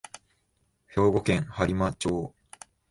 [0.87, 2.33] 兵庫県播磨町